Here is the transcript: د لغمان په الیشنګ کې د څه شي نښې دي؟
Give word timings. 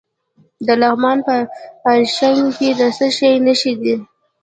د 0.65 0.67
لغمان 0.81 1.17
په 1.27 1.35
الیشنګ 1.91 2.41
کې 2.57 2.69
د 2.79 2.81
څه 2.97 3.07
شي 3.17 3.31
نښې 3.45 3.73
دي؟ 3.81 3.95